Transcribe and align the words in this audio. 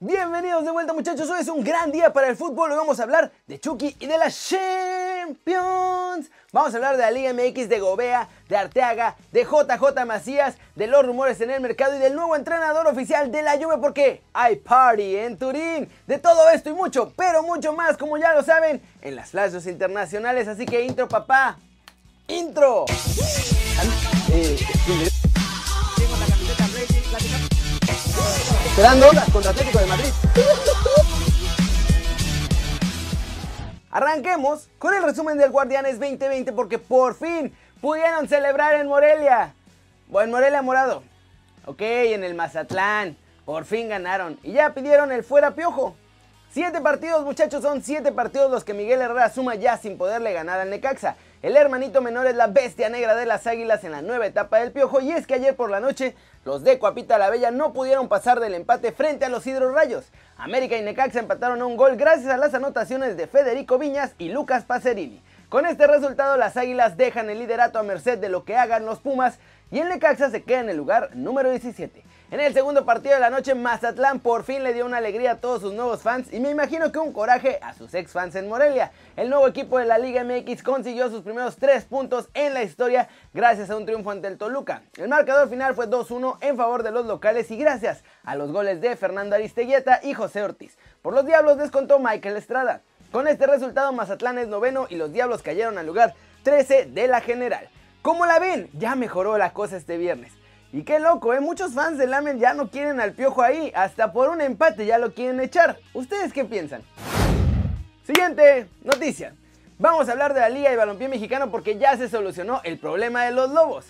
Bienvenidos 0.00 0.64
de 0.64 0.70
vuelta 0.70 0.92
muchachos, 0.92 1.28
hoy 1.28 1.40
es 1.40 1.48
un 1.48 1.64
gran 1.64 1.90
día 1.90 2.12
para 2.12 2.28
el 2.28 2.36
fútbol, 2.36 2.70
hoy 2.70 2.78
vamos 2.78 3.00
a 3.00 3.02
hablar 3.02 3.32
de 3.48 3.58
Chucky 3.58 3.96
y 3.98 4.06
de 4.06 4.16
la 4.16 4.30
Champions. 4.30 4.70
Vamos 6.52 6.72
a 6.72 6.76
hablar 6.76 6.96
de 6.96 7.02
la 7.02 7.10
Liga 7.10 7.32
MX, 7.32 7.68
de 7.68 7.80
Gobea, 7.80 8.28
de 8.48 8.56
Arteaga, 8.56 9.16
de 9.32 9.42
JJ 9.42 10.06
Macías, 10.06 10.56
de 10.76 10.86
los 10.86 11.04
rumores 11.04 11.40
en 11.40 11.50
el 11.50 11.60
mercado 11.60 11.96
y 11.96 11.98
del 11.98 12.14
nuevo 12.14 12.36
entrenador 12.36 12.86
oficial 12.86 13.32
de 13.32 13.42
la 13.42 13.58
Juve 13.58 13.78
porque 13.78 14.22
hay 14.32 14.54
party 14.54 15.16
en 15.16 15.36
Turín. 15.36 15.88
De 16.06 16.18
todo 16.18 16.48
esto 16.50 16.70
y 16.70 16.74
mucho, 16.74 17.12
pero 17.16 17.42
mucho 17.42 17.72
más, 17.72 17.96
como 17.96 18.18
ya 18.18 18.32
lo 18.34 18.44
saben, 18.44 18.80
en 19.02 19.16
las 19.16 19.30
flashes 19.30 19.66
internacionales. 19.66 20.46
Así 20.46 20.64
que 20.64 20.84
intro 20.84 21.08
papá, 21.08 21.58
intro. 22.28 22.84
Eh, 24.30 25.07
Esperando 28.78 29.08
contra 29.32 29.50
Atlético 29.50 29.80
de 29.80 29.86
Madrid. 29.86 30.08
Arranquemos 33.90 34.68
con 34.78 34.94
el 34.94 35.02
resumen 35.02 35.36
del 35.36 35.50
Guardianes 35.50 35.98
2020 35.98 36.52
porque 36.52 36.78
por 36.78 37.16
fin 37.16 37.52
pudieron 37.80 38.28
celebrar 38.28 38.76
en 38.76 38.86
Morelia. 38.86 39.52
O 40.12 40.20
en 40.20 40.30
Morelia 40.30 40.62
Morado. 40.62 41.02
Ok, 41.66 41.80
en 41.80 42.22
el 42.22 42.36
Mazatlán. 42.36 43.16
Por 43.44 43.64
fin 43.64 43.88
ganaron. 43.88 44.38
Y 44.44 44.52
ya 44.52 44.72
pidieron 44.74 45.10
el 45.10 45.24
fuera 45.24 45.56
piojo. 45.56 45.96
Siete 46.52 46.80
partidos, 46.80 47.24
muchachos, 47.24 47.62
son 47.62 47.82
siete 47.82 48.12
partidos 48.12 48.48
los 48.48 48.62
que 48.62 48.74
Miguel 48.74 49.00
Herrera 49.00 49.28
suma 49.28 49.56
ya 49.56 49.76
sin 49.76 49.98
poderle 49.98 50.32
ganar 50.32 50.60
al 50.60 50.70
Necaxa. 50.70 51.16
El 51.42 51.56
hermanito 51.56 52.00
menor 52.00 52.28
es 52.28 52.36
la 52.36 52.46
bestia 52.46 52.88
negra 52.88 53.16
de 53.16 53.26
las 53.26 53.46
águilas 53.48 53.82
en 53.82 53.90
la 53.90 54.02
nueva 54.02 54.26
etapa 54.26 54.58
del 54.58 54.70
piojo 54.70 55.00
y 55.00 55.10
es 55.10 55.26
que 55.26 55.34
ayer 55.34 55.56
por 55.56 55.68
la 55.68 55.80
noche 55.80 56.14
los 56.44 56.62
de 56.62 56.78
Coapita 56.78 57.18
la 57.18 57.30
Bella 57.30 57.50
no 57.50 57.72
pudieron 57.72 58.08
pasar 58.08 58.40
del 58.40 58.54
empate 58.54 58.92
frente 58.92 59.24
a 59.24 59.28
los 59.28 59.44
Rayos. 59.44 60.06
América 60.36 60.76
y 60.76 60.82
Necaxa 60.82 61.18
empataron 61.18 61.60
a 61.60 61.66
un 61.66 61.76
gol 61.76 61.96
gracias 61.96 62.32
a 62.32 62.36
las 62.36 62.54
anotaciones 62.54 63.16
de 63.16 63.26
Federico 63.26 63.78
Viñas 63.78 64.14
y 64.18 64.28
Lucas 64.30 64.64
Pacerini. 64.64 65.22
Con 65.48 65.66
este 65.66 65.86
resultado 65.86 66.36
las 66.36 66.56
águilas 66.56 66.96
dejan 66.96 67.30
el 67.30 67.38
liderato 67.38 67.78
a 67.78 67.82
merced 67.82 68.18
de 68.18 68.28
lo 68.28 68.44
que 68.44 68.56
hagan 68.56 68.86
los 68.86 69.00
Pumas 69.00 69.38
y 69.70 69.78
el 69.78 69.88
Necaxa 69.88 70.30
se 70.30 70.42
queda 70.42 70.60
en 70.60 70.70
el 70.70 70.76
lugar 70.76 71.10
número 71.14 71.50
17. 71.50 72.04
En 72.30 72.40
el 72.40 72.52
segundo 72.52 72.84
partido 72.84 73.14
de 73.14 73.20
la 73.20 73.30
noche, 73.30 73.54
Mazatlán 73.54 74.20
por 74.20 74.44
fin 74.44 74.62
le 74.62 74.74
dio 74.74 74.84
una 74.84 74.98
alegría 74.98 75.32
a 75.32 75.36
todos 75.36 75.62
sus 75.62 75.72
nuevos 75.72 76.02
fans 76.02 76.30
y 76.30 76.40
me 76.40 76.50
imagino 76.50 76.92
que 76.92 76.98
un 76.98 77.14
coraje 77.14 77.58
a 77.62 77.72
sus 77.72 77.94
ex 77.94 78.12
fans 78.12 78.34
en 78.34 78.48
Morelia. 78.48 78.92
El 79.16 79.30
nuevo 79.30 79.48
equipo 79.48 79.78
de 79.78 79.86
la 79.86 79.96
Liga 79.96 80.24
MX 80.24 80.62
consiguió 80.62 81.08
sus 81.08 81.22
primeros 81.22 81.56
tres 81.56 81.86
puntos 81.86 82.28
en 82.34 82.52
la 82.52 82.62
historia 82.62 83.08
gracias 83.32 83.70
a 83.70 83.76
un 83.78 83.86
triunfo 83.86 84.10
ante 84.10 84.28
el 84.28 84.36
Toluca. 84.36 84.82
El 84.98 85.08
marcador 85.08 85.48
final 85.48 85.74
fue 85.74 85.88
2-1 85.88 86.36
en 86.42 86.58
favor 86.58 86.82
de 86.82 86.90
los 86.90 87.06
locales 87.06 87.50
y 87.50 87.56
gracias 87.56 88.04
a 88.24 88.36
los 88.36 88.52
goles 88.52 88.82
de 88.82 88.94
Fernando 88.96 89.34
Aristeguieta 89.34 90.00
y 90.02 90.12
José 90.12 90.42
Ortiz. 90.42 90.76
Por 91.00 91.14
los 91.14 91.24
Diablos 91.24 91.56
descontó 91.56 91.98
Michael 91.98 92.36
Estrada. 92.36 92.82
Con 93.10 93.26
este 93.26 93.46
resultado, 93.46 93.90
Mazatlán 93.94 94.38
es 94.38 94.48
noveno 94.48 94.86
y 94.90 94.96
los 94.96 95.14
Diablos 95.14 95.40
cayeron 95.40 95.78
al 95.78 95.86
lugar 95.86 96.14
13 96.42 96.90
de 96.92 97.08
la 97.08 97.22
general. 97.22 97.70
¿Cómo 98.02 98.26
la 98.26 98.38
ven? 98.38 98.70
Ya 98.74 98.94
mejoró 98.94 99.36
la 99.38 99.52
cosa 99.52 99.76
este 99.76 99.98
viernes. 99.98 100.32
Y 100.72 100.82
qué 100.82 100.98
loco, 100.98 101.34
¿eh? 101.34 101.40
Muchos 101.40 101.74
fans 101.74 101.98
del 101.98 102.10
Lamen 102.10 102.38
ya 102.38 102.54
no 102.54 102.70
quieren 102.70 103.00
al 103.00 103.12
piojo 103.12 103.42
ahí. 103.42 103.72
Hasta 103.74 104.12
por 104.12 104.28
un 104.28 104.40
empate 104.40 104.86
ya 104.86 104.98
lo 104.98 105.14
quieren 105.14 105.40
echar. 105.40 105.78
¿Ustedes 105.94 106.32
qué 106.32 106.44
piensan? 106.44 106.82
Siguiente 108.06 108.68
noticia. 108.84 109.34
Vamos 109.78 110.08
a 110.08 110.12
hablar 110.12 110.34
de 110.34 110.40
la 110.40 110.48
Liga 110.48 110.70
de 110.70 110.76
Balompié 110.76 111.08
Mexicano 111.08 111.50
porque 111.50 111.78
ya 111.78 111.96
se 111.96 112.08
solucionó 112.08 112.60
el 112.64 112.78
problema 112.78 113.24
de 113.24 113.32
los 113.32 113.50
lobos. 113.50 113.86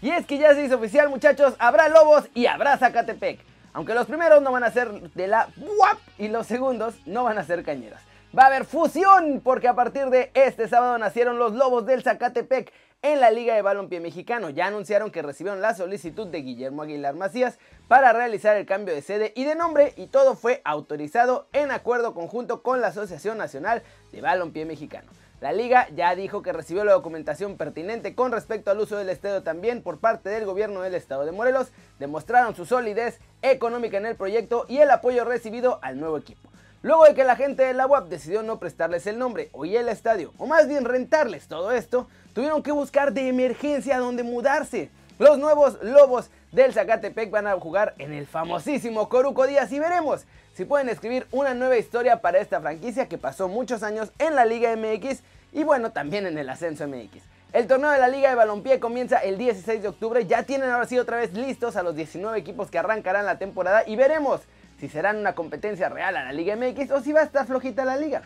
Y 0.00 0.10
es 0.10 0.26
que 0.26 0.38
ya 0.38 0.54
se 0.54 0.64
hizo 0.64 0.76
oficial, 0.76 1.08
muchachos, 1.08 1.54
habrá 1.58 1.88
lobos 1.88 2.28
y 2.34 2.46
habrá 2.46 2.76
Zacatepec. 2.76 3.40
Aunque 3.72 3.94
los 3.94 4.06
primeros 4.06 4.42
no 4.42 4.52
van 4.52 4.64
a 4.64 4.70
ser 4.70 4.90
de 4.90 5.26
la 5.26 5.48
WAP 5.56 5.98
y 6.18 6.28
los 6.28 6.46
segundos 6.46 6.94
no 7.06 7.24
van 7.24 7.38
a 7.38 7.44
ser 7.44 7.64
cañeras. 7.64 8.00
Va 8.36 8.44
a 8.44 8.46
haber 8.46 8.64
fusión 8.64 9.40
porque 9.42 9.68
a 9.68 9.74
partir 9.74 10.06
de 10.06 10.30
este 10.34 10.68
sábado 10.68 10.98
nacieron 10.98 11.38
los 11.38 11.52
lobos 11.52 11.86
del 11.86 12.02
Zacatepec 12.02 12.72
en 13.04 13.20
la 13.20 13.30
Liga 13.30 13.54
de 13.54 13.60
Balompié 13.60 14.00
Mexicano. 14.00 14.48
Ya 14.48 14.66
anunciaron 14.66 15.10
que 15.10 15.20
recibieron 15.20 15.60
la 15.60 15.74
solicitud 15.74 16.26
de 16.26 16.40
Guillermo 16.40 16.82
Aguilar 16.82 17.14
Macías 17.14 17.58
para 17.86 18.14
realizar 18.14 18.56
el 18.56 18.64
cambio 18.64 18.94
de 18.94 19.02
sede 19.02 19.34
y 19.36 19.44
de 19.44 19.54
nombre 19.54 19.92
y 19.96 20.06
todo 20.06 20.36
fue 20.36 20.62
autorizado 20.64 21.46
en 21.52 21.70
acuerdo 21.70 22.14
conjunto 22.14 22.62
con 22.62 22.80
la 22.80 22.88
Asociación 22.88 23.36
Nacional 23.36 23.82
de 24.10 24.22
Balompié 24.22 24.64
Mexicano. 24.64 25.12
La 25.42 25.52
liga 25.52 25.86
ya 25.94 26.14
dijo 26.14 26.40
que 26.40 26.54
recibió 26.54 26.82
la 26.82 26.94
documentación 26.94 27.58
pertinente 27.58 28.14
con 28.14 28.32
respecto 28.32 28.70
al 28.70 28.80
uso 28.80 28.96
del 28.96 29.10
estadio 29.10 29.42
también 29.42 29.82
por 29.82 29.98
parte 29.98 30.30
del 30.30 30.46
gobierno 30.46 30.80
del 30.80 30.94
estado 30.94 31.26
de 31.26 31.32
Morelos, 31.32 31.72
demostraron 31.98 32.56
su 32.56 32.64
solidez 32.64 33.20
económica 33.42 33.98
en 33.98 34.06
el 34.06 34.16
proyecto 34.16 34.64
y 34.66 34.78
el 34.78 34.90
apoyo 34.90 35.26
recibido 35.26 35.78
al 35.82 36.00
nuevo 36.00 36.16
equipo. 36.16 36.53
Luego 36.84 37.04
de 37.04 37.14
que 37.14 37.24
la 37.24 37.34
gente 37.34 37.62
de 37.62 37.72
la 37.72 37.86
UAP 37.86 38.10
decidió 38.10 38.42
no 38.42 38.58
prestarles 38.58 39.06
el 39.06 39.18
nombre 39.18 39.48
o 39.52 39.64
el 39.64 39.88
estadio, 39.88 40.34
o 40.36 40.44
más 40.44 40.68
bien 40.68 40.84
rentarles 40.84 41.48
todo 41.48 41.72
esto, 41.72 42.08
tuvieron 42.34 42.62
que 42.62 42.72
buscar 42.72 43.14
de 43.14 43.26
emergencia 43.26 43.98
dónde 43.98 44.22
mudarse. 44.22 44.90
Los 45.18 45.38
nuevos 45.38 45.78
Lobos 45.82 46.28
del 46.52 46.74
Zacatepec 46.74 47.30
van 47.30 47.46
a 47.46 47.58
jugar 47.58 47.94
en 47.96 48.12
el 48.12 48.26
famosísimo 48.26 49.08
Coruco 49.08 49.46
Díaz 49.46 49.72
y 49.72 49.78
veremos 49.78 50.26
si 50.52 50.66
pueden 50.66 50.90
escribir 50.90 51.26
una 51.30 51.54
nueva 51.54 51.78
historia 51.78 52.20
para 52.20 52.38
esta 52.38 52.60
franquicia 52.60 53.08
que 53.08 53.16
pasó 53.16 53.48
muchos 53.48 53.82
años 53.82 54.12
en 54.18 54.34
la 54.34 54.44
Liga 54.44 54.76
MX 54.76 55.22
y 55.54 55.64
bueno, 55.64 55.90
también 55.90 56.26
en 56.26 56.36
el 56.36 56.50
Ascenso 56.50 56.86
MX. 56.86 57.22
El 57.54 57.66
torneo 57.66 57.92
de 57.92 57.98
la 57.98 58.08
Liga 58.08 58.28
de 58.28 58.34
Balompié 58.34 58.78
comienza 58.78 59.20
el 59.20 59.38
16 59.38 59.80
de 59.80 59.88
octubre, 59.88 60.26
ya 60.26 60.42
tienen 60.42 60.68
ahora 60.68 60.86
sí 60.86 60.98
otra 60.98 61.16
vez 61.16 61.32
listos 61.32 61.76
a 61.76 61.82
los 61.82 61.96
19 61.96 62.36
equipos 62.36 62.70
que 62.70 62.78
arrancarán 62.78 63.24
la 63.24 63.38
temporada 63.38 63.84
y 63.86 63.96
veremos 63.96 64.42
si 64.84 64.90
serán 64.90 65.16
una 65.16 65.34
competencia 65.34 65.88
real 65.88 66.14
a 66.14 66.24
la 66.24 66.32
Liga 66.32 66.56
MX 66.56 66.90
o 66.90 67.00
si 67.00 67.12
va 67.12 67.20
a 67.20 67.24
estar 67.24 67.46
flojita 67.46 67.86
la 67.86 67.96
liga. 67.96 68.20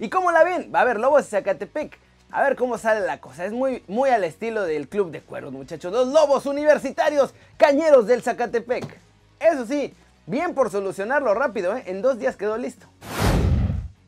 ¿Y 0.00 0.08
cómo 0.08 0.30
la 0.30 0.44
ven? 0.44 0.70
Va 0.74 0.78
a 0.78 0.82
haber 0.82 0.98
Lobos 0.98 1.24
de 1.24 1.28
Zacatepec. 1.30 1.98
A 2.30 2.42
ver 2.42 2.56
cómo 2.56 2.78
sale 2.78 3.00
la 3.00 3.20
cosa. 3.20 3.44
Es 3.44 3.52
muy, 3.52 3.84
muy 3.86 4.08
al 4.08 4.24
estilo 4.24 4.62
del 4.62 4.88
Club 4.88 5.10
de 5.10 5.20
Cuervos, 5.20 5.52
muchachos. 5.52 5.92
Los 5.92 6.08
Lobos 6.08 6.46
Universitarios 6.46 7.34
Cañeros 7.58 8.06
del 8.06 8.22
Zacatepec. 8.22 8.98
Eso 9.38 9.66
sí, 9.66 9.94
bien 10.26 10.54
por 10.54 10.70
solucionarlo 10.70 11.34
rápido, 11.34 11.76
¿eh? 11.76 11.82
En 11.84 12.00
dos 12.00 12.18
días 12.18 12.36
quedó 12.36 12.56
listo. 12.56 12.86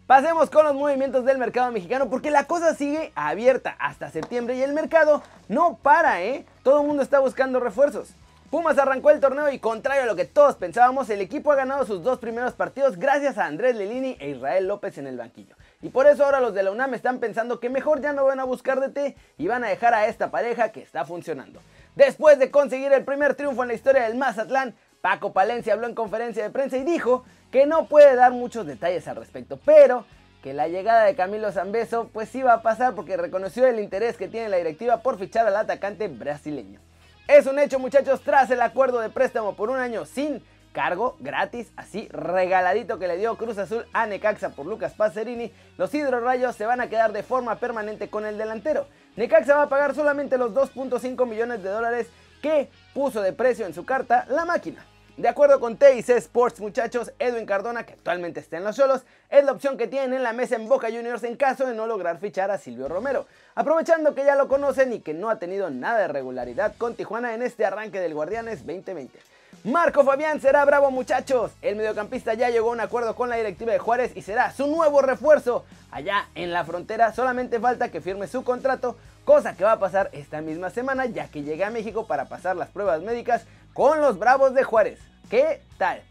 Pasemos 0.07 0.49
con 0.49 0.65
los 0.65 0.75
movimientos 0.75 1.27
del 1.27 1.37
mercado 1.37 1.71
mexicano 1.71 2.09
porque 2.09 2.31
la 2.31 2.45
cosa 2.45 2.75
sigue 2.75 3.13
abierta 3.15 3.77
hasta 3.79 4.09
septiembre 4.09 4.57
y 4.57 4.63
el 4.63 4.73
mercado 4.73 5.23
no 5.49 5.77
para, 5.77 6.23
¿eh? 6.23 6.47
Todo 6.63 6.81
el 6.81 6.87
mundo 6.87 7.03
está 7.03 7.19
buscando 7.19 7.61
refuerzos. 7.61 8.15
Pumas 8.51 8.79
arrancó 8.79 9.11
el 9.11 9.21
torneo 9.21 9.51
y 9.51 9.59
contrario 9.59 10.05
a 10.05 10.07
lo 10.07 10.17
que 10.17 10.25
todos 10.25 10.57
pensábamos, 10.57 11.11
el 11.11 11.21
equipo 11.21 11.53
ha 11.53 11.57
ganado 11.57 11.85
sus 11.85 12.03
dos 12.03 12.19
primeros 12.19 12.55
partidos 12.55 12.97
gracias 12.97 13.37
a 13.37 13.45
Andrés 13.45 13.77
Lelini 13.77 14.17
e 14.19 14.31
Israel 14.31 14.67
López 14.67 14.97
en 14.97 15.07
el 15.07 15.19
banquillo. 15.19 15.55
Y 15.83 15.91
por 15.91 16.07
eso 16.07 16.25
ahora 16.25 16.41
los 16.41 16.55
de 16.55 16.63
la 16.63 16.71
UNAM 16.71 16.95
están 16.95 17.19
pensando 17.19 17.61
que 17.61 17.69
mejor 17.69 18.01
ya 18.01 18.15
no 18.15 18.25
van 18.25 18.41
a 18.41 18.45
buscar 18.45 18.81
de 18.81 18.89
té 18.89 19.17
y 19.37 19.49
van 19.49 19.65
a 19.65 19.69
dejar 19.69 19.93
a 19.93 20.07
esta 20.07 20.31
pareja 20.31 20.73
que 20.73 20.81
está 20.81 21.05
funcionando. 21.05 21.61
Después 21.95 22.39
de 22.39 22.51
conseguir 22.51 22.91
el 22.91 23.05
primer 23.05 23.35
triunfo 23.35 23.65
en 23.65 23.69
la 23.69 23.75
historia 23.75 24.05
del 24.05 24.17
Mazatlán, 24.17 24.75
Paco 25.03 25.35
Palencia 25.35 25.75
habló 25.75 25.87
en 25.87 25.95
conferencia 25.95 26.43
de 26.43 26.49
prensa 26.49 26.79
y 26.79 26.85
dijo 26.85 27.25
que 27.53 27.67
no 27.67 27.87
puede 27.87 28.17
dar 28.17 28.33
muchos 28.33 28.65
detalles 28.65 29.07
al 29.09 29.17
respecto, 29.17 29.61
pero 29.63 30.07
que 30.43 30.55
la 30.55 30.69
llegada 30.69 31.05
de 31.05 31.15
Camilo 31.15 31.53
Zambeso 31.53 32.09
pues 32.15 32.31
va 32.35 32.55
a 32.55 32.63
pasar 32.63 32.95
porque 32.95 33.19
reconoció 33.19 33.67
el 33.67 33.79
interés 33.79 34.17
que 34.17 34.29
tiene 34.29 34.49
la 34.49 34.57
directiva 34.57 35.03
por 35.03 35.19
fichar 35.19 35.47
al 35.47 35.57
atacante 35.57 36.09
brasileño. 36.09 36.81
Es 37.29 37.45
un 37.45 37.59
hecho 37.59 37.79
muchachos, 37.79 38.23
tras 38.23 38.51
el 38.51 38.63
acuerdo 38.63 39.01
de 39.01 39.11
préstamo 39.11 39.55
por 39.55 39.69
un 39.69 39.77
año 39.77 40.07
sin 40.07 40.43
cargo, 40.73 41.15
gratis, 41.21 41.71
así 41.77 42.09
regaladito 42.11 42.99
que 42.99 43.07
le 43.07 43.19
dio 43.19 43.37
Cruz 43.37 43.59
Azul 43.59 43.85
a 43.93 44.07
Necaxa 44.07 44.49
por 44.49 44.65
Lucas 44.65 44.95
Pacerini, 44.95 45.53
los 45.77 45.93
Rayos 45.93 46.57
se 46.57 46.65
van 46.65 46.81
a 46.81 46.89
quedar 46.89 47.13
de 47.13 47.23
forma 47.23 47.57
permanente 47.57 48.09
con 48.09 48.25
el 48.25 48.39
delantero. 48.39 48.87
Necaxa 49.17 49.57
va 49.57 49.65
a 49.65 49.69
pagar 49.69 49.95
solamente 49.95 50.39
los 50.39 50.55
2.5 50.55 51.27
millones 51.29 51.63
de 51.63 51.69
dólares 51.69 52.07
que 52.41 52.71
puso 52.95 53.21
de 53.21 53.35
precio 53.35 53.67
en 53.67 53.75
su 53.75 53.85
carta 53.85 54.25
la 54.31 54.47
máquina. 54.47 54.87
De 55.19 55.27
acuerdo 55.27 55.59
con 55.59 55.77
TIC 55.77 56.11
Sports, 56.11 56.61
muchachos, 56.61 57.13
Edwin 57.19 57.45
Cardona, 57.45 57.85
que 57.85 57.95
actualmente 57.95 58.39
está 58.39 58.59
en 58.59 58.63
los 58.63 58.77
solos, 58.77 59.03
es 59.31 59.45
la 59.45 59.51
opción 59.51 59.77
que 59.77 59.89
tienen 59.89 60.13
en 60.13 60.23
la 60.23 60.33
mesa 60.33 60.55
en 60.55 60.69
Boca 60.69 60.93
Juniors 60.93 61.25
en 61.25 61.35
caso 61.35 61.67
de 61.67 61.75
no 61.75 61.89
lograr 61.89 62.21
fichar 62.21 62.53
a 62.53 62.59
Silvio 62.59 62.87
Romero. 62.87 63.27
Aprovechando 63.57 64.15
que 64.15 64.25
ya 64.25 64.37
lo 64.37 64.47
conocen 64.47 64.93
y 64.93 65.01
que 65.01 65.15
no 65.15 65.29
ha 65.29 65.41
tenido 65.41 65.71
nada 65.71 65.99
de 65.99 66.07
regularidad 66.07 66.77
con 66.79 66.95
Tijuana 66.95 67.35
en 67.35 67.43
este 67.43 67.65
arranque 67.65 67.99
del 67.99 68.15
Guardianes 68.15 68.65
2020. 68.65 69.19
Marco 69.65 70.05
Fabián 70.05 70.41
será 70.41 70.65
bravo 70.65 70.93
muchachos. 70.93 71.51
El 71.63 71.75
mediocampista 71.75 72.35
ya 72.35 72.49
llegó 72.49 72.69
a 72.71 72.75
un 72.75 72.81
acuerdo 72.81 73.17
con 73.17 73.29
la 73.29 73.35
directiva 73.35 73.73
de 73.73 73.81
Juárez 73.81 74.13
y 74.15 74.23
será 74.23 74.53
su 74.53 74.69
nuevo 74.69 75.03
refuerzo. 75.03 75.65
Allá 75.91 76.29
en 76.37 76.53
la 76.53 76.65
frontera 76.65 77.13
solamente 77.13 77.59
falta 77.59 77.91
que 77.91 78.01
firme 78.01 78.29
su 78.29 78.45
contrato, 78.45 78.97
cosa 79.25 79.57
que 79.57 79.65
va 79.65 79.73
a 79.73 79.79
pasar 79.81 80.11
esta 80.13 80.41
misma 80.43 80.71
semana 80.71 81.07
ya 81.07 81.27
que 81.27 81.43
llega 81.43 81.67
a 81.67 81.71
México 81.71 82.07
para 82.07 82.27
pasar 82.27 82.55
las 82.55 82.69
pruebas 82.69 83.03
médicas 83.03 83.47
con 83.79 84.01
los 84.01 84.19
Bravos 84.19 84.55
de 84.55 84.65
Juárez. 84.65 84.99
¿Qué 85.31 85.63
tal? 85.79 86.03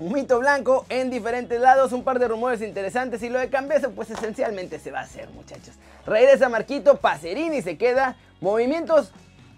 Un 0.00 0.12
mito 0.12 0.40
blanco 0.40 0.84
en 0.88 1.08
diferentes 1.08 1.60
lados, 1.60 1.92
un 1.92 2.02
par 2.02 2.18
de 2.18 2.26
rumores 2.26 2.60
interesantes 2.60 3.22
y 3.22 3.28
lo 3.28 3.38
de 3.38 3.48
Cambeso 3.48 3.92
pues 3.92 4.10
esencialmente 4.10 4.80
se 4.80 4.90
va 4.90 4.98
a 4.98 5.02
hacer 5.04 5.28
muchachos. 5.30 5.76
Regresa 6.04 6.48
Marquito, 6.48 6.96
Pacerini 6.96 7.62
se 7.62 7.78
queda, 7.78 8.16
movimientos 8.40 9.12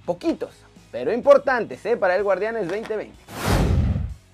poquitos, 0.05 0.55
pero 0.91 1.15
importantes 1.15 1.83
¿eh? 1.87 1.97
para 1.97 2.15
el 2.15 2.25
Guardianes 2.25 2.69
2020. 2.69 3.17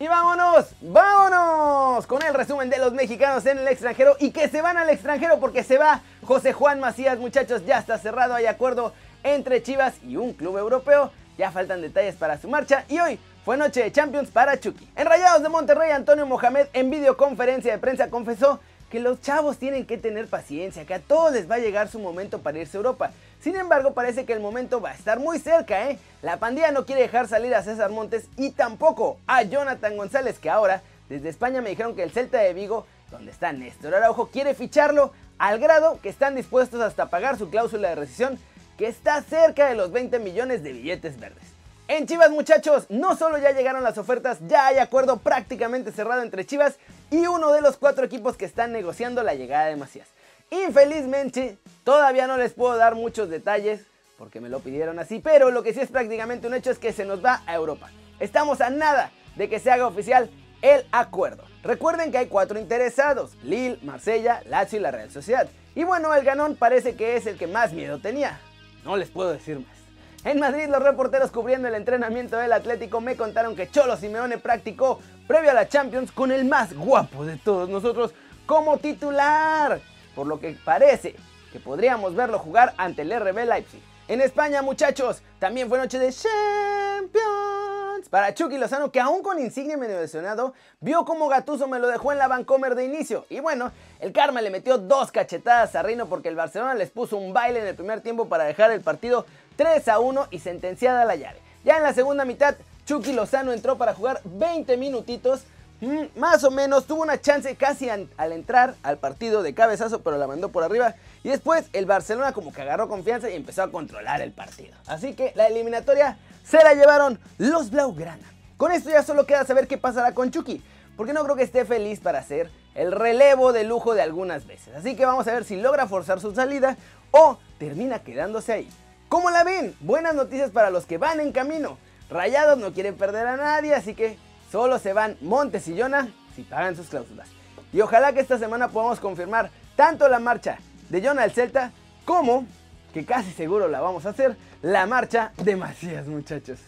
Y 0.01 0.09
vámonos, 0.09 0.75
vámonos 0.81 2.09
con 2.09 2.23
el 2.23 2.35
resumen 2.35 2.71
de 2.71 2.79
los 2.79 2.93
mexicanos 2.93 3.47
en 3.47 3.59
el 3.59 3.69
extranjero 3.69 4.17
y 4.19 4.33
que 4.33 4.49
se 4.49 4.63
van 4.63 4.77
al 4.77 4.91
extranjero 4.91 5.39
porque 5.39 5.63
se 5.63 5.79
va 5.79 6.01
José 6.25 6.53
Juan 6.53 6.81
Macías, 6.81 7.21
muchachos, 7.21 7.65
ya 7.65 7.79
está 7.79 7.99
cerrado, 7.99 8.35
hay 8.35 8.47
acuerdo 8.47 8.95
entre 9.23 9.63
Chivas 9.63 9.95
y 10.03 10.17
un 10.17 10.33
club 10.33 10.59
europeo. 10.59 11.13
Ya 11.39 11.53
faltan 11.53 11.81
detalles 11.81 12.17
para 12.17 12.37
su 12.37 12.49
marcha 12.49 12.85
y 12.89 12.99
hoy 12.99 13.19
fue 13.45 13.57
noche 13.57 13.85
de 13.85 13.93
Champions 13.93 14.29
para 14.29 14.59
Chucky. 14.59 14.91
En 14.97 15.07
Rayados 15.07 15.41
de 15.41 15.49
Monterrey, 15.49 15.93
Antonio 15.93 16.27
Mohamed 16.27 16.67
en 16.73 16.91
videoconferencia 16.91 17.73
de 17.73 17.79
prensa 17.79 18.11
confesó 18.11 18.59
que 18.91 18.99
los 18.99 19.21
chavos 19.21 19.57
tienen 19.57 19.87
que 19.87 19.99
tener 19.99 20.27
paciencia, 20.27 20.85
que 20.85 20.95
a 20.95 20.99
todos 20.99 21.33
les 21.33 21.49
va 21.49 21.55
a 21.55 21.59
llegar 21.61 21.89
su 21.89 22.01
momento 22.01 22.41
para 22.41 22.59
irse 22.59 22.77
a 22.77 22.81
Europa. 22.81 23.13
Sin 23.41 23.55
embargo, 23.55 23.95
parece 23.95 24.25
que 24.25 24.33
el 24.33 24.41
momento 24.41 24.81
va 24.81 24.91
a 24.91 24.95
estar 24.95 25.21
muy 25.21 25.39
cerca, 25.39 25.89
¿eh? 25.89 25.99
La 26.23 26.39
pandilla 26.39 26.73
no 26.73 26.87
quiere 26.87 27.03
dejar 27.03 27.29
salir 27.29 27.55
a 27.55 27.63
César 27.63 27.91
Montes 27.91 28.27
y 28.37 28.51
tampoco 28.51 29.19
a 29.29 29.43
Jonathan 29.45 29.97
González, 29.97 30.41
que 30.41 30.51
ahora 30.51 30.83
desde 31.09 31.29
España 31.29 31.61
me 31.61 31.71
dijeron 31.71 31.95
que 31.95 32.03
el 32.03 32.11
Celta 32.11 32.39
de 32.39 32.53
Vigo, 32.53 32.85
donde 33.13 33.31
está 33.31 33.53
Néstor 33.53 33.95
Araujo, 33.95 34.29
quiere 34.29 34.55
ficharlo 34.55 35.13
al 35.39 35.61
grado 35.61 36.01
que 36.03 36.09
están 36.09 36.35
dispuestos 36.35 36.81
hasta 36.81 37.11
pagar 37.11 37.39
su 37.39 37.49
cláusula 37.49 37.91
de 37.91 37.95
rescisión, 37.95 38.41
que 38.79 38.87
está 38.87 39.21
cerca 39.23 39.69
de 39.69 39.75
los 39.75 39.91
20 39.91 40.21
millones 40.21 40.63
de 40.63 40.73
billetes 40.73 41.19
verdes. 41.19 41.43
En 41.89 42.07
Chivas 42.07 42.31
muchachos, 42.31 42.87
no 42.89 43.17
solo 43.17 43.37
ya 43.39 43.51
llegaron 43.51 43.83
las 43.83 43.99
ofertas, 43.99 44.39
ya 44.47 44.69
hay 44.69 44.79
acuerdo 44.79 45.19
prácticamente 45.19 45.91
cerrado 45.91 46.23
entre 46.23 46.47
Chivas 46.47 46.77
y 47.11 47.27
uno 47.27 47.53
de 47.53 47.61
los 47.61 47.77
cuatro 47.77 48.05
equipos 48.05 48.37
que 48.37 48.45
están 48.45 48.73
negociando 48.73 49.23
la 49.23 49.35
llegada 49.35 49.67
de 49.67 49.77
Macías. 49.77 50.09
Infelizmente, 50.51 51.59
todavía 51.83 52.27
no 52.27 52.37
les 52.37 52.53
puedo 52.53 52.77
dar 52.77 52.95
muchos 52.95 53.29
detalles 53.29 53.81
porque 54.17 54.41
me 54.41 54.49
lo 54.49 54.61
pidieron 54.61 54.99
así, 54.99 55.19
pero 55.19 55.51
lo 55.51 55.63
que 55.63 55.75
sí 55.75 55.81
es 55.81 55.91
prácticamente 55.91 56.47
un 56.47 56.55
hecho 56.55 56.71
es 56.71 56.79
que 56.79 56.93
se 56.93 57.05
nos 57.05 57.25
va 57.25 57.43
a 57.47 57.55
Europa. 57.55 57.91
Estamos 58.21 58.61
a 58.61 58.71
nada 58.71 59.11
de 59.37 59.49
que 59.49 59.59
se 59.59 59.71
haga 59.71 59.87
oficial 59.87 60.31
el 60.63 60.85
acuerdo. 60.93 61.45
Recuerden 61.63 62.13
que 62.13 62.19
hay 62.19 62.27
cuatro 62.27 62.59
interesados, 62.59 63.37
Lille, 63.43 63.79
Marsella, 63.83 64.43
Lazio 64.47 64.79
y 64.79 64.83
la 64.83 64.91
Real 64.91 65.11
Sociedad. 65.11 65.49
Y 65.75 65.85
bueno, 65.85 66.15
el 66.15 66.25
ganón 66.25 66.57
parece 66.57 66.97
que 66.97 67.17
es 67.17 67.27
el 67.27 67.39
que 67.39 67.47
más 67.47 67.73
miedo 67.73 67.99
tenía. 68.01 68.41
No 68.89 68.97
les 68.97 69.11
puedo 69.11 69.31
decir 69.31 69.59
más. 69.59 69.77
En 70.25 70.41
Madrid, 70.41 70.67
los 70.67 70.83
reporteros 70.83 71.31
cubriendo 71.31 71.69
el 71.69 71.75
entrenamiento 71.75 72.39
del 72.39 72.55
Atlético 72.55 73.03
me 73.03 73.17
contaron 73.17 73.55
que 73.55 73.71
Cholo 73.71 73.99
Simeone 73.99 74.39
practicó 74.39 74.99
previo 75.27 75.51
a 75.51 75.55
la 75.55 75.69
Champions 75.69 76.11
con 76.11 76.33
el 76.33 76.47
más 76.47 76.73
guapo 76.73 77.27
de 77.27 77.37
todos 77.37 77.69
nosotros 77.69 78.15
como 78.47 78.79
titular, 78.79 79.79
por 80.15 80.27
lo 80.27 80.41
que 80.41 80.57
parece 80.65 81.17
que 81.53 81.61
podríamos 81.61 82.15
verlo 82.15 82.39
jugar 82.39 82.73
ante 82.79 83.03
el 83.03 83.15
RB 83.15 83.45
Leipzig. 83.45 83.83
En 84.09 84.23
España, 84.23 84.63
muchachos, 84.63 85.23
también 85.39 85.69
fue 85.69 85.77
noche 85.77 85.99
de 85.99 86.11
Champions 86.11 87.68
para 88.11 88.35
Chucky 88.35 88.59
Lozano, 88.59 88.91
que 88.91 89.01
aún 89.01 89.23
con 89.23 89.39
insignia 89.39 89.77
medio 89.77 90.01
lesionado, 90.01 90.55
vio 90.81 91.05
como 91.05 91.29
Gatuso 91.29 91.69
me 91.69 91.79
lo 91.79 91.89
dejó 91.89 92.13
en 92.13 92.19
la 92.19 92.29
Vancomer 92.29 92.75
de 92.75 92.85
inicio. 92.85 93.27
Y 93.29 93.41
bueno, 93.41 93.71
el 94.01 94.13
Karma 94.13 94.41
le 94.41 94.51
metió 94.51 94.79
dos 94.79 95.13
cachetadas 95.13 95.75
a 95.75 95.83
Reino 95.83 96.07
porque 96.07 96.29
el 96.29 96.37
Barcelona 96.37 96.75
les 96.75 96.91
puso 96.91 97.17
un 97.17 97.33
baile 97.33 97.61
en 97.61 97.67
el 97.67 97.75
primer 97.75 98.01
tiempo 98.01 98.29
para 98.29 98.45
dejar 98.45 98.71
el 98.71 98.81
partido 98.81 99.27
3 99.57 99.89
a 99.89 99.99
1 99.99 100.29
y 100.31 100.39
sentenciada 100.39 101.05
la 101.05 101.17
llave. 101.17 101.39
Ya 101.65 101.77
en 101.77 101.83
la 101.83 101.93
segunda 101.93 102.25
mitad, 102.25 102.55
Chucky 102.87 103.13
Lozano 103.13 103.53
entró 103.53 103.77
para 103.77 103.95
jugar 103.95 104.21
20 104.25 104.77
minutitos. 104.77 105.43
Mm, 105.81 106.19
más 106.19 106.43
o 106.43 106.51
menos 106.51 106.87
tuvo 106.87 107.03
una 107.03 107.21
chance 107.21 107.55
casi 107.55 107.89
al 107.89 108.33
entrar 108.33 108.75
al 108.83 108.99
partido 108.99 109.43
de 109.43 109.55
cabezazo, 109.55 110.03
pero 110.03 110.19
la 110.19 110.27
mandó 110.27 110.49
por 110.49 110.65
arriba. 110.65 110.95
Y 111.23 111.29
después 111.29 111.67
el 111.73 111.87
Barcelona 111.87 112.33
como 112.33 112.53
que 112.53 112.63
agarró 112.63 112.89
confianza 112.89 113.31
y 113.31 113.35
empezó 113.35 113.63
a 113.63 113.71
controlar 113.71 114.21
el 114.21 114.33
partido. 114.33 114.77
Así 114.87 115.15
que 115.15 115.33
la 115.37 115.47
eliminatoria 115.47 116.19
se 116.45 116.59
la 116.59 116.75
llevaron 116.75 117.21
los 117.39 117.71
Blaugrana. 117.71 118.27
Con 118.57 118.73
esto 118.73 118.91
ya 118.91 119.05
solo 119.05 119.25
queda 119.25 119.45
saber 119.45 119.69
qué 119.69 119.79
pasará 119.79 120.15
con 120.15 120.33
Chucky, 120.33 120.63
porque 120.97 121.13
no 121.13 121.23
creo 121.23 121.37
que 121.37 121.45
esté 121.45 121.65
feliz 121.65 122.01
para 122.01 122.19
hacer 122.19 122.51
el 122.75 122.91
relevo 122.91 123.53
de 123.53 123.63
lujo 123.63 123.95
de 123.95 124.03
algunas 124.03 124.47
veces. 124.47 124.75
Así 124.75 124.97
que 124.97 125.07
vamos 125.07 125.29
a 125.29 125.33
ver 125.33 125.45
si 125.45 125.57
logra 125.57 125.87
forzar 125.87 126.21
su 126.21 126.35
salida 126.35 126.77
o 127.13 127.39
termina 127.59 128.01
quedándose 128.01 128.53
ahí. 128.53 128.69
¿Cómo 129.09 129.31
la 129.31 129.45
ven? 129.45 129.77
Buenas 129.81 130.15
noticias 130.15 130.51
para 130.51 130.71
los 130.71 130.87
que 130.87 130.99
van 130.99 131.21
en 131.21 131.31
camino. 131.31 131.79
Rayados 132.11 132.59
no 132.59 132.73
quieren 132.73 132.97
perder 132.97 133.27
a 133.27 133.37
nadie, 133.37 133.75
así 133.75 133.95
que 133.95 134.19
solo 134.51 134.79
se 134.79 134.93
van 134.93 135.17
Montes 135.21 135.69
y 135.69 135.79
Jonah 135.79 136.09
si 136.35 136.43
pagan 136.43 136.77
sus 136.77 136.89
cláusulas. 136.89 137.29
Y 137.73 137.81
ojalá 137.81 138.13
que 138.13 138.21
esta 138.21 138.39
semana 138.39 138.69
podamos 138.69 139.01
confirmar 139.01 139.51
tanto 139.77 140.09
la 140.09 140.19
marcha 140.19 140.59
de 140.89 141.07
Jonah 141.07 141.23
al 141.23 141.33
Celta 141.33 141.73
como, 142.05 142.47
que 142.95 143.05
casi 143.05 143.31
seguro 143.33 143.69
la 143.69 143.81
vamos 143.81 144.07
a 144.07 144.11
hacer, 144.11 144.37
la 144.63 144.87
marcha 144.87 145.33
de 145.37 145.57
Macías, 145.57 146.07
muchachos. 146.07 146.59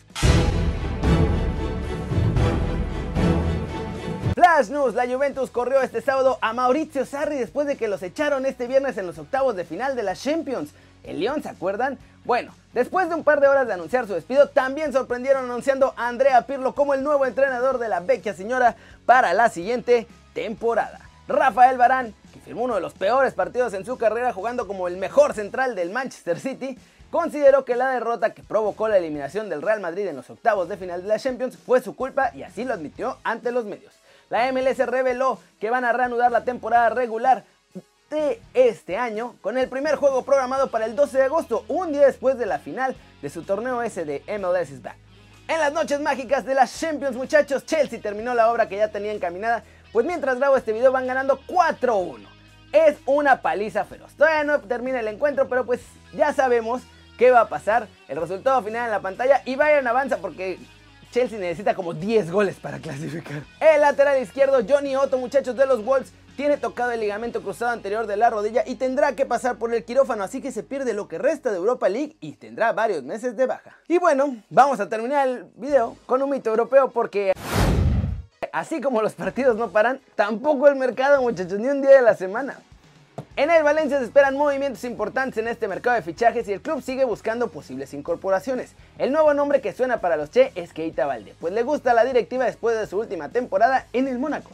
Flash 4.34 4.68
News, 4.70 4.94
la 4.94 5.06
Juventus 5.06 5.50
corrió 5.50 5.80
este 5.82 6.00
sábado 6.00 6.38
a 6.40 6.52
Maurizio 6.52 7.04
Sarri 7.04 7.36
después 7.36 7.66
de 7.66 7.76
que 7.76 7.88
los 7.88 8.02
echaron 8.02 8.46
este 8.46 8.66
viernes 8.66 8.96
en 8.96 9.06
los 9.06 9.18
octavos 9.18 9.56
de 9.56 9.64
final 9.64 9.96
de 9.96 10.02
la 10.02 10.14
Champions. 10.14 10.70
El 11.02 11.20
León, 11.20 11.42
¿se 11.42 11.48
acuerdan? 11.48 11.98
Bueno, 12.24 12.52
después 12.74 13.08
de 13.08 13.14
un 13.14 13.24
par 13.24 13.40
de 13.40 13.48
horas 13.48 13.66
de 13.66 13.72
anunciar 13.72 14.06
su 14.06 14.14
despido, 14.14 14.48
también 14.48 14.92
sorprendieron 14.92 15.44
anunciando 15.44 15.94
a 15.96 16.08
Andrea 16.08 16.42
Pirlo 16.42 16.74
como 16.74 16.92
el 16.92 17.02
nuevo 17.02 17.24
entrenador 17.24 17.78
de 17.78 17.88
la 17.88 18.00
vecchia 18.00 18.34
señora 18.34 18.76
para 19.06 19.32
la 19.32 19.48
siguiente 19.48 20.06
temporada. 20.34 21.00
Rafael 21.28 21.78
Barán, 21.78 22.14
que 22.32 22.40
firmó 22.40 22.64
uno 22.64 22.74
de 22.74 22.80
los 22.80 22.92
peores 22.92 23.32
partidos 23.34 23.72
en 23.72 23.86
su 23.86 23.96
carrera 23.96 24.32
jugando 24.32 24.66
como 24.66 24.86
el 24.86 24.98
mejor 24.98 25.32
central 25.32 25.74
del 25.74 25.90
Manchester 25.90 26.38
City, 26.38 26.76
consideró 27.10 27.64
que 27.64 27.76
la 27.76 27.90
derrota 27.90 28.34
que 28.34 28.42
provocó 28.42 28.88
la 28.88 28.98
eliminación 28.98 29.48
del 29.48 29.62
Real 29.62 29.80
Madrid 29.80 30.06
en 30.06 30.16
los 30.16 30.28
octavos 30.28 30.68
de 30.68 30.76
final 30.76 31.02
de 31.02 31.08
la 31.08 31.18
Champions 31.18 31.56
fue 31.56 31.80
su 31.80 31.96
culpa 31.96 32.32
y 32.34 32.42
así 32.42 32.64
lo 32.64 32.74
admitió 32.74 33.18
ante 33.24 33.50
los 33.50 33.64
medios. 33.64 33.94
La 34.28 34.50
MLS 34.52 34.78
reveló 34.86 35.38
que 35.58 35.70
van 35.70 35.84
a 35.84 35.92
reanudar 35.92 36.30
la 36.30 36.44
temporada 36.44 36.90
regular 36.90 37.44
de 38.10 38.42
este 38.54 38.98
año 38.98 39.36
con 39.40 39.56
el 39.56 39.68
primer 39.68 39.94
juego 39.94 40.24
programado 40.24 40.70
para 40.70 40.84
el 40.84 40.96
12 40.96 41.16
de 41.16 41.24
agosto, 41.24 41.64
un 41.68 41.92
día 41.92 42.06
después 42.06 42.36
de 42.38 42.44
la 42.44 42.58
final 42.58 42.96
de 43.22 43.30
su 43.30 43.44
torneo 43.44 43.82
ese 43.82 44.04
de 44.04 44.22
MLS 44.38 44.70
is 44.70 44.82
Back. 44.82 44.96
En 45.46 45.60
las 45.60 45.72
noches 45.72 46.00
mágicas 46.00 46.44
de 46.44 46.54
las 46.54 46.78
Champions, 46.78 47.16
muchachos, 47.16 47.64
Chelsea 47.64 48.00
terminó 48.00 48.34
la 48.34 48.50
obra 48.50 48.68
que 48.68 48.76
ya 48.76 48.88
tenía 48.88 49.12
encaminada, 49.12 49.62
pues 49.92 50.04
mientras 50.04 50.38
grabo 50.38 50.56
este 50.56 50.72
video 50.72 50.90
van 50.90 51.06
ganando 51.06 51.40
4-1. 51.46 52.18
Es 52.72 52.98
una 53.06 53.42
paliza 53.42 53.84
feroz. 53.84 54.12
Todavía 54.14 54.44
no 54.44 54.60
termina 54.60 55.00
el 55.00 55.08
encuentro, 55.08 55.48
pero 55.48 55.64
pues 55.64 55.80
ya 56.12 56.32
sabemos 56.32 56.82
qué 57.16 57.30
va 57.30 57.42
a 57.42 57.48
pasar. 57.48 57.86
El 58.08 58.20
resultado 58.20 58.60
final 58.62 58.86
en 58.86 58.90
la 58.90 59.00
pantalla 59.00 59.42
y 59.44 59.54
Bayern 59.54 59.86
avanza 59.86 60.18
porque 60.18 60.58
Chelsea 61.12 61.38
necesita 61.38 61.74
como 61.74 61.94
10 61.94 62.30
goles 62.30 62.56
para 62.56 62.78
clasificar. 62.78 63.42
El 63.60 63.80
lateral 63.80 64.20
izquierdo, 64.20 64.60
Johnny 64.68 64.96
Otto, 64.96 65.18
muchachos 65.18 65.56
de 65.56 65.66
los 65.66 65.84
Wolves, 65.84 66.12
tiene 66.40 66.56
tocado 66.56 66.92
el 66.92 67.00
ligamento 67.00 67.42
cruzado 67.42 67.70
anterior 67.70 68.06
de 68.06 68.16
la 68.16 68.30
rodilla 68.30 68.64
y 68.66 68.76
tendrá 68.76 69.14
que 69.14 69.26
pasar 69.26 69.58
por 69.58 69.74
el 69.74 69.84
quirófano, 69.84 70.24
así 70.24 70.40
que 70.40 70.52
se 70.52 70.62
pierde 70.62 70.94
lo 70.94 71.06
que 71.06 71.18
resta 71.18 71.50
de 71.50 71.58
Europa 71.58 71.90
League 71.90 72.16
y 72.18 72.32
tendrá 72.32 72.72
varios 72.72 73.02
meses 73.02 73.36
de 73.36 73.44
baja. 73.44 73.76
Y 73.88 73.98
bueno, 73.98 74.42
vamos 74.48 74.80
a 74.80 74.88
terminar 74.88 75.28
el 75.28 75.44
video 75.56 75.98
con 76.06 76.22
un 76.22 76.30
mito 76.30 76.48
europeo 76.48 76.90
porque... 76.92 77.34
Así 78.54 78.80
como 78.80 79.02
los 79.02 79.12
partidos 79.12 79.54
no 79.56 79.68
paran, 79.68 80.00
tampoco 80.14 80.66
el 80.66 80.76
mercado 80.76 81.20
muchachos, 81.20 81.58
ni 81.58 81.68
un 81.68 81.82
día 81.82 81.90
de 81.90 82.00
la 82.00 82.14
semana. 82.14 82.58
En 83.36 83.50
el 83.50 83.62
Valencia 83.62 83.98
se 83.98 84.06
esperan 84.06 84.34
movimientos 84.34 84.82
importantes 84.84 85.36
en 85.36 85.46
este 85.46 85.68
mercado 85.68 85.96
de 85.96 86.02
fichajes 86.02 86.48
y 86.48 86.54
el 86.54 86.62
club 86.62 86.80
sigue 86.80 87.04
buscando 87.04 87.48
posibles 87.48 87.92
incorporaciones. 87.92 88.72
El 88.96 89.12
nuevo 89.12 89.34
nombre 89.34 89.60
que 89.60 89.74
suena 89.74 90.00
para 90.00 90.16
los 90.16 90.30
Che 90.30 90.52
es 90.54 90.72
Keita 90.72 91.04
Valde, 91.04 91.34
pues 91.38 91.52
le 91.52 91.64
gusta 91.64 91.92
la 91.92 92.06
directiva 92.06 92.46
después 92.46 92.78
de 92.78 92.86
su 92.86 92.98
última 92.98 93.28
temporada 93.28 93.86
en 93.92 94.08
el 94.08 94.18
Mónaco. 94.18 94.50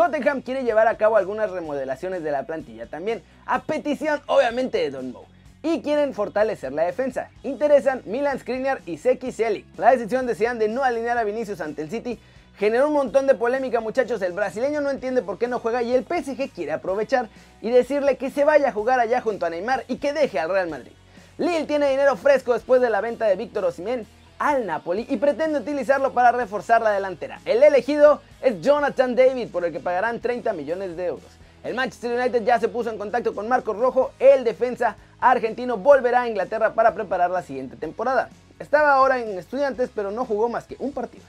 Tottenham 0.00 0.40
quiere 0.40 0.64
llevar 0.64 0.88
a 0.88 0.96
cabo 0.96 1.18
algunas 1.18 1.50
remodelaciones 1.50 2.22
de 2.22 2.30
la 2.30 2.44
plantilla 2.44 2.86
también, 2.86 3.22
a 3.44 3.60
petición 3.64 4.22
obviamente 4.28 4.78
de 4.78 4.90
Don 4.90 5.12
Mo. 5.12 5.26
Y 5.62 5.82
quieren 5.82 6.14
fortalecer 6.14 6.72
la 6.72 6.84
defensa. 6.84 7.28
Interesan 7.42 8.00
Milan 8.06 8.38
Skriniar 8.38 8.80
y 8.86 8.96
Seki 8.96 9.30
Selic. 9.30 9.66
La 9.76 9.90
decisión 9.90 10.26
de 10.26 10.32
de 10.32 10.68
no 10.68 10.82
alinear 10.84 11.18
a 11.18 11.24
Vinicius 11.24 11.60
ante 11.60 11.82
el 11.82 11.90
City 11.90 12.18
generó 12.56 12.86
un 12.86 12.94
montón 12.94 13.26
de 13.26 13.34
polémica 13.34 13.80
muchachos. 13.80 14.22
El 14.22 14.32
brasileño 14.32 14.80
no 14.80 14.88
entiende 14.88 15.20
por 15.20 15.36
qué 15.36 15.48
no 15.48 15.58
juega 15.58 15.82
y 15.82 15.92
el 15.92 16.06
PSG 16.06 16.50
quiere 16.50 16.72
aprovechar 16.72 17.28
y 17.60 17.68
decirle 17.68 18.16
que 18.16 18.30
se 18.30 18.46
vaya 18.46 18.70
a 18.70 18.72
jugar 18.72 19.00
allá 19.00 19.20
junto 19.20 19.44
a 19.44 19.50
Neymar 19.50 19.84
y 19.86 19.96
que 19.96 20.14
deje 20.14 20.38
al 20.38 20.48
Real 20.48 20.70
Madrid. 20.70 20.92
Lille 21.36 21.66
tiene 21.66 21.90
dinero 21.90 22.16
fresco 22.16 22.54
después 22.54 22.80
de 22.80 22.88
la 22.88 23.02
venta 23.02 23.26
de 23.26 23.36
Víctor 23.36 23.66
Osimhen 23.66 24.06
al 24.40 24.66
Napoli 24.66 25.06
y 25.08 25.18
pretende 25.18 25.60
utilizarlo 25.60 26.12
para 26.12 26.32
reforzar 26.32 26.80
la 26.80 26.90
delantera. 26.90 27.40
El 27.44 27.62
elegido 27.62 28.22
es 28.40 28.60
Jonathan 28.62 29.14
David, 29.14 29.48
por 29.50 29.66
el 29.66 29.70
que 29.72 29.80
pagarán 29.80 30.18
30 30.18 30.54
millones 30.54 30.96
de 30.96 31.06
euros. 31.06 31.26
El 31.62 31.74
Manchester 31.74 32.18
United 32.18 32.42
ya 32.42 32.58
se 32.58 32.68
puso 32.68 32.88
en 32.88 32.96
contacto 32.96 33.34
con 33.34 33.48
Marcos 33.48 33.76
Rojo, 33.76 34.12
el 34.18 34.42
defensa 34.42 34.96
argentino 35.20 35.76
volverá 35.76 36.22
a 36.22 36.28
Inglaterra 36.28 36.72
para 36.72 36.94
preparar 36.94 37.30
la 37.30 37.42
siguiente 37.42 37.76
temporada. 37.76 38.30
Estaba 38.58 38.94
ahora 38.94 39.18
en 39.18 39.38
estudiantes, 39.38 39.90
pero 39.94 40.10
no 40.10 40.24
jugó 40.24 40.48
más 40.48 40.64
que 40.64 40.76
un 40.78 40.92
partido. 40.92 41.24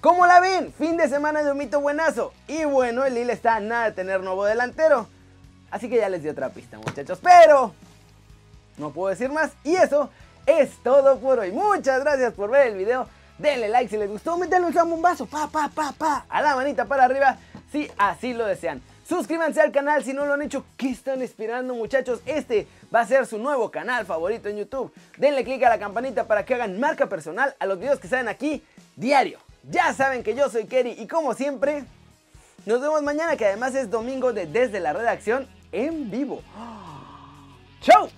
¿Cómo 0.00 0.26
la 0.26 0.40
ven? 0.40 0.72
Fin 0.72 0.96
de 0.96 1.06
semana 1.06 1.42
de 1.42 1.52
un 1.52 1.58
mito 1.58 1.82
buenazo. 1.82 2.32
Y 2.46 2.64
bueno, 2.64 3.04
el 3.04 3.14
Lille 3.14 3.32
está 3.32 3.56
a 3.56 3.60
nada 3.60 3.86
de 3.86 3.92
tener 3.92 4.22
nuevo 4.22 4.46
delantero. 4.46 5.06
Así 5.70 5.90
que 5.90 5.96
ya 5.96 6.08
les 6.08 6.22
di 6.22 6.30
otra 6.30 6.48
pista, 6.48 6.78
muchachos. 6.78 7.18
Pero 7.22 7.74
no 8.78 8.90
puedo 8.90 9.10
decir 9.10 9.30
más. 9.30 9.50
Y 9.64 9.76
eso 9.76 10.08
es 10.48 10.82
todo 10.82 11.18
por 11.18 11.38
hoy. 11.38 11.52
Muchas 11.52 12.00
gracias 12.00 12.32
por 12.32 12.50
ver 12.50 12.68
el 12.68 12.76
video. 12.76 13.06
Denle 13.36 13.68
like 13.68 13.90
si 13.90 13.96
les 13.96 14.08
gustó, 14.08 14.36
métanle 14.38 14.66
un 14.66 14.72
zambombazo, 14.72 15.26
pa, 15.26 15.46
pa, 15.46 15.70
pa, 15.72 15.92
pa, 15.96 16.24
a 16.28 16.42
la 16.42 16.56
manita 16.56 16.86
para 16.86 17.04
arriba 17.04 17.38
si 17.70 17.88
así 17.98 18.32
lo 18.32 18.46
desean. 18.46 18.82
Suscríbanse 19.06 19.60
al 19.60 19.70
canal 19.70 20.02
si 20.02 20.12
no 20.12 20.26
lo 20.26 20.34
han 20.34 20.42
hecho. 20.42 20.64
¿Qué 20.76 20.90
están 20.90 21.22
esperando 21.22 21.74
muchachos? 21.74 22.20
Este 22.26 22.66
va 22.92 23.00
a 23.00 23.06
ser 23.06 23.26
su 23.26 23.38
nuevo 23.38 23.70
canal 23.70 24.06
favorito 24.06 24.48
en 24.48 24.56
YouTube. 24.56 24.92
Denle 25.18 25.44
click 25.44 25.62
a 25.62 25.68
la 25.68 25.78
campanita 25.78 26.26
para 26.26 26.44
que 26.44 26.54
hagan 26.54 26.80
marca 26.80 27.06
personal 27.06 27.54
a 27.58 27.66
los 27.66 27.78
videos 27.78 28.00
que 28.00 28.08
salen 28.08 28.28
aquí 28.28 28.62
diario. 28.96 29.38
Ya 29.70 29.92
saben 29.92 30.22
que 30.22 30.34
yo 30.34 30.48
soy 30.48 30.64
Kerry 30.64 30.96
y 30.98 31.06
como 31.06 31.34
siempre, 31.34 31.84
nos 32.66 32.80
vemos 32.80 33.02
mañana 33.02 33.36
que 33.36 33.46
además 33.46 33.74
es 33.74 33.90
domingo 33.90 34.32
de 34.32 34.46
Desde 34.46 34.80
la 34.80 34.92
Redacción 34.92 35.46
en 35.72 36.10
vivo. 36.10 36.42
¡Chau! 37.82 38.08